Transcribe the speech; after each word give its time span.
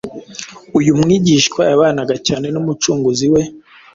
Uyu 0.79 0.91
mwigishwa 1.01 1.61
yabanaga 1.69 2.15
cyane 2.27 2.47
n’Umucunguzi 2.49 3.27
we, 3.33 3.41